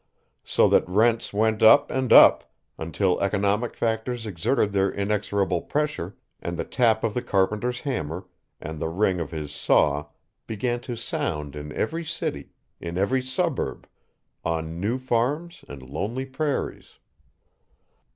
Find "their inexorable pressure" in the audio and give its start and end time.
4.71-6.17